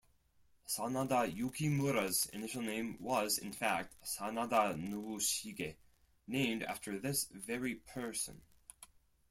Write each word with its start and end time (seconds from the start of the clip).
Sanada 0.65 1.31
Yukimura's 1.31 2.25
initial 2.33 2.63
name 2.63 2.97
was, 2.99 3.37
in 3.37 3.53
fact, 3.53 3.93
Sanada 4.03 4.73
Nobushige, 4.75 5.75
named 6.25 6.63
after 6.63 6.97
this 6.97 7.25
very 7.25 7.75
person. 7.75 8.41